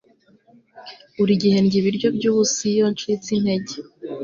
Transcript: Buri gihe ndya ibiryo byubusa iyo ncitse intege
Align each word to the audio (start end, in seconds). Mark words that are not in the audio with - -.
Buri 1.17 1.33
gihe 1.43 1.57
ndya 1.65 1.77
ibiryo 1.81 2.07
byubusa 2.17 2.59
iyo 2.71 2.85
ncitse 2.93 3.27
intege 3.37 3.75